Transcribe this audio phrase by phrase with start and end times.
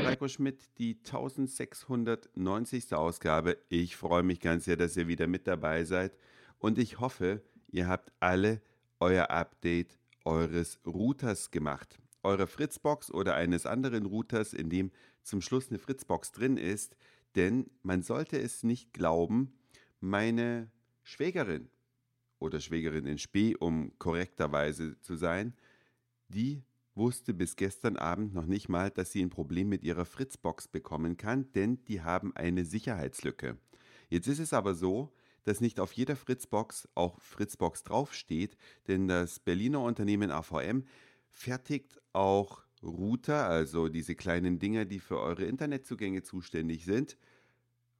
[0.00, 2.94] Elektroschmidt, die 1690.
[2.94, 3.58] Ausgabe.
[3.68, 6.16] Ich freue mich ganz sehr, dass ihr wieder mit dabei seid
[6.58, 8.62] und ich hoffe, ihr habt alle
[8.98, 11.98] euer Update eures Routers gemacht.
[12.22, 14.90] Eure Fritzbox oder eines anderen Routers, in dem
[15.22, 16.96] zum Schluss eine Fritzbox drin ist,
[17.34, 19.52] denn man sollte es nicht glauben,
[20.00, 20.70] meine
[21.02, 21.68] Schwägerin
[22.38, 25.54] oder Schwägerin in Spee, um korrekterweise zu sein,
[26.28, 26.64] die
[26.96, 31.16] wusste bis gestern Abend noch nicht mal, dass sie ein Problem mit ihrer Fritzbox bekommen
[31.16, 33.58] kann, denn die haben eine Sicherheitslücke.
[34.08, 35.12] Jetzt ist es aber so,
[35.44, 38.56] dass nicht auf jeder Fritzbox auch Fritzbox draufsteht,
[38.88, 40.84] denn das Berliner Unternehmen AVM
[41.28, 47.16] fertigt auch Router, also diese kleinen Dinger, die für eure Internetzugänge zuständig sind,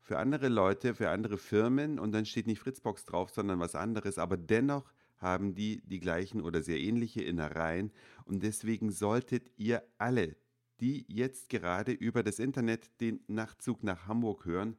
[0.00, 4.18] für andere Leute, für andere Firmen und dann steht nicht Fritzbox drauf, sondern was anderes,
[4.18, 7.92] aber dennoch haben die die gleichen oder sehr ähnliche Innereien.
[8.24, 10.36] Und deswegen solltet ihr alle,
[10.80, 14.76] die jetzt gerade über das Internet den Nachtzug nach Hamburg hören,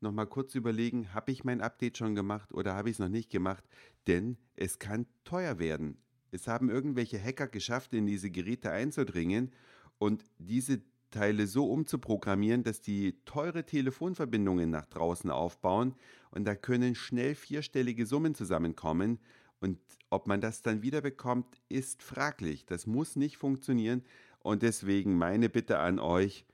[0.00, 3.30] nochmal kurz überlegen, habe ich mein Update schon gemacht oder habe ich es noch nicht
[3.30, 3.64] gemacht,
[4.06, 5.98] denn es kann teuer werden.
[6.30, 9.52] Es haben irgendwelche Hacker geschafft, in diese Geräte einzudringen
[9.98, 15.94] und diese Teile so umzuprogrammieren, dass die teure Telefonverbindungen nach draußen aufbauen.
[16.30, 19.20] Und da können schnell vierstellige Summen zusammenkommen
[19.62, 19.78] und
[20.10, 22.66] ob man das dann wieder bekommt, ist fraglich.
[22.66, 24.02] Das muss nicht funktionieren.
[24.40, 26.44] Und deswegen meine Bitte an euch,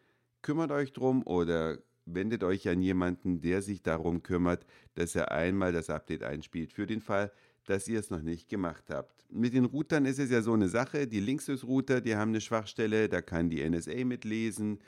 [0.42, 5.72] kümmert euch drum oder wendet euch an jemanden, der sich darum kümmert, dass er einmal
[5.72, 6.72] das Update einspielt.
[6.72, 7.32] Für den Fall,
[7.66, 9.26] dass ihr es noch nicht gemacht habt.
[9.30, 11.06] Mit den Routern ist es ja so eine Sache.
[11.06, 14.78] Die Linksys-Router, die haben eine Schwachstelle, da kann die NSA mitlesen.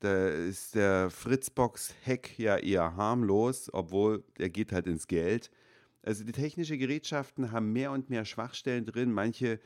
[0.00, 5.50] Da ist der Fritzbox-Hack ja eher harmlos, obwohl er geht halt ins Geld.
[6.04, 9.58] Also die technischen Gerätschaften haben mehr und mehr Schwachstellen drin, manche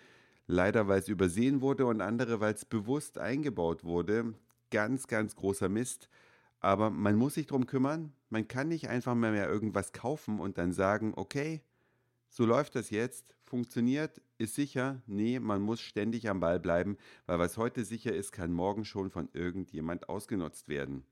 [0.46, 4.34] leider, weil es übersehen wurde und andere, weil es bewusst eingebaut wurde.
[4.70, 6.08] Ganz, ganz großer Mist.
[6.60, 8.12] Aber man muss sich darum kümmern.
[8.30, 11.60] Man kann nicht einfach mal mehr irgendwas kaufen und dann sagen, okay,
[12.28, 15.02] so läuft das jetzt, funktioniert, ist sicher.
[15.06, 19.10] Nee, man muss ständig am Ball bleiben, weil was heute sicher ist, kann morgen schon
[19.10, 21.04] von irgendjemand ausgenutzt werden.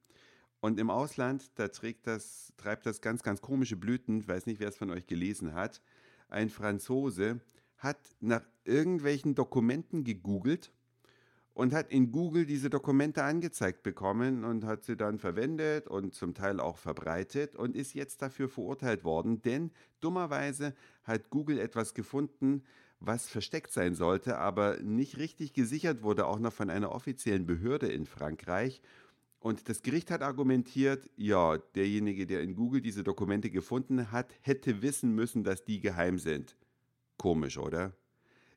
[0.67, 1.69] Und im Ausland, da
[2.03, 4.19] das, treibt das ganz, ganz komische Blüten.
[4.19, 5.81] Ich weiß nicht, wer es von euch gelesen hat.
[6.29, 7.39] Ein Franzose
[7.77, 10.73] hat nach irgendwelchen Dokumenten gegoogelt
[11.55, 16.35] und hat in Google diese Dokumente angezeigt bekommen und hat sie dann verwendet und zum
[16.35, 22.65] Teil auch verbreitet und ist jetzt dafür verurteilt worden, denn dummerweise hat Google etwas gefunden,
[22.99, 27.87] was versteckt sein sollte, aber nicht richtig gesichert wurde, auch noch von einer offiziellen Behörde
[27.87, 28.83] in Frankreich.
[29.47, 34.83] Und das Gericht hat argumentiert, ja, derjenige, der in Google diese Dokumente gefunden hat, hätte
[34.83, 36.57] wissen müssen, dass die geheim sind.
[37.17, 37.93] Komisch, oder?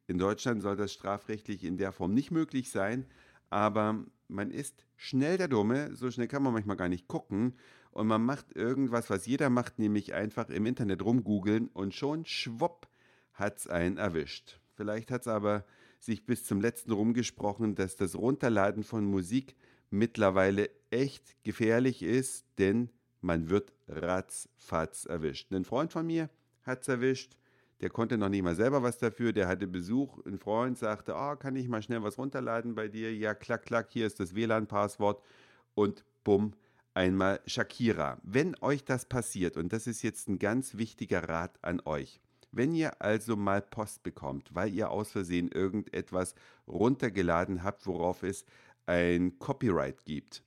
[0.08, 3.06] In Deutschland soll das strafrechtlich in der Form nicht möglich sein,
[3.52, 7.54] aber man ist schnell der Dumme, so schnell kann man manchmal gar nicht gucken
[7.92, 12.88] und man macht irgendwas, was jeder macht, nämlich einfach im Internet rumgoogeln und schon schwupp
[13.34, 14.60] hat's einen erwischt.
[14.74, 15.66] Vielleicht hat es aber
[16.00, 19.56] sich bis zum letzten rumgesprochen, dass das Runterladen von Musik
[19.90, 22.90] mittlerweile echt gefährlich ist, denn
[23.22, 25.52] man wird ratzfatz erwischt.
[25.52, 26.30] Ein Freund von mir
[26.64, 27.36] hat es erwischt,
[27.82, 31.36] der konnte noch nicht mal selber was dafür, der hatte Besuch, ein Freund sagte, oh,
[31.36, 33.14] kann ich mal schnell was runterladen bei dir?
[33.16, 35.24] Ja, klack, klack, hier ist das WLAN-Passwort
[35.76, 36.54] und bumm,
[36.94, 38.20] einmal Shakira.
[38.24, 42.20] Wenn euch das passiert, und das ist jetzt ein ganz wichtiger Rat an euch,
[42.52, 46.36] wenn ihr also mal Post bekommt, weil ihr aus Versehen irgendetwas
[46.68, 48.46] runtergeladen habt, worauf es
[48.90, 50.44] ein Copyright gibt,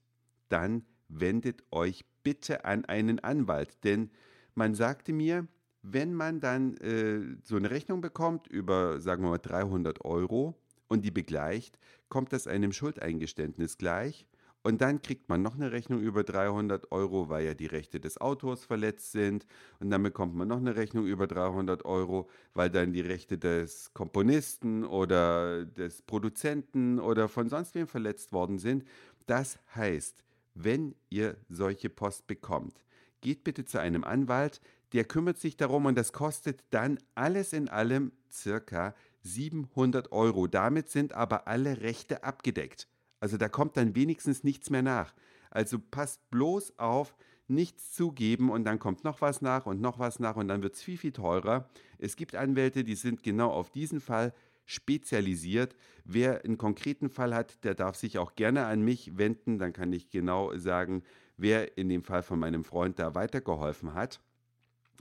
[0.48, 3.84] dann wendet euch bitte an einen Anwalt.
[3.84, 4.10] Denn
[4.54, 5.46] man sagte mir,
[5.82, 11.04] wenn man dann äh, so eine Rechnung bekommt über, sagen wir mal, 300 Euro und
[11.04, 14.26] die begleicht, kommt das einem Schuldeingeständnis gleich
[14.64, 18.20] und dann kriegt man noch eine Rechnung über 300 Euro, weil ja die Rechte des
[18.20, 19.44] Autors verletzt sind.
[19.80, 23.92] Und dann bekommt man noch eine Rechnung über 300 Euro, weil dann die Rechte des
[23.92, 28.84] Komponisten oder des Produzenten oder von sonst wem verletzt worden sind.
[29.26, 30.22] Das heißt,
[30.54, 32.84] wenn ihr solche Post bekommt,
[33.20, 34.60] geht bitte zu einem Anwalt,
[34.92, 40.46] der kümmert sich darum und das kostet dann alles in allem circa 700 Euro.
[40.46, 42.86] Damit sind aber alle Rechte abgedeckt.
[43.22, 45.14] Also da kommt dann wenigstens nichts mehr nach.
[45.48, 47.14] Also passt bloß auf,
[47.46, 50.74] nichts zugeben und dann kommt noch was nach und noch was nach und dann wird
[50.74, 51.68] es viel, viel teurer.
[51.98, 54.34] Es gibt Anwälte, die sind genau auf diesen Fall
[54.64, 55.76] spezialisiert.
[56.04, 59.60] Wer einen konkreten Fall hat, der darf sich auch gerne an mich wenden.
[59.60, 61.04] Dann kann ich genau sagen,
[61.36, 64.20] wer in dem Fall von meinem Freund da weitergeholfen hat.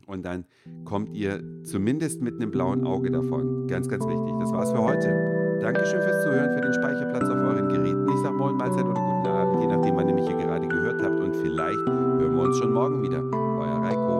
[0.05, 0.45] Und dann
[0.85, 3.67] kommt ihr zumindest mit einem blauen Auge davon.
[3.67, 4.33] Ganz, ganz wichtig.
[4.39, 5.40] Das war's für heute.
[5.61, 8.07] Dankeschön fürs Zuhören, für den Speicherplatz auf euren Geräten.
[8.09, 11.03] Ich sag moin Mahlzeit oder guten Abend, je nachdem, wann ihr mich hier gerade gehört
[11.03, 11.19] habt.
[11.19, 13.21] Und vielleicht hören wir uns schon morgen wieder.
[13.59, 14.19] Euer Reiko.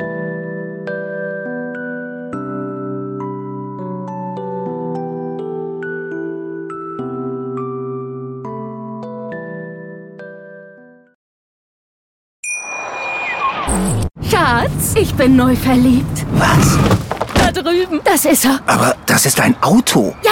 [14.29, 16.25] Schatz, ich bin neu verliebt.
[16.33, 16.77] Was?
[17.33, 17.99] Da drüben.
[18.03, 18.59] Das ist er.
[18.67, 20.15] Aber das ist ein Auto.
[20.23, 20.31] Ja,